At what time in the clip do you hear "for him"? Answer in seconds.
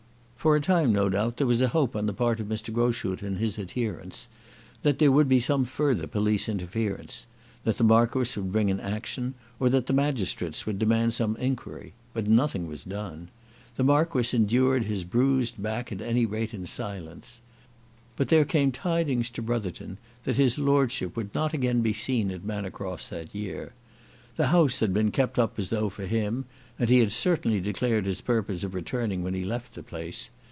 25.89-26.45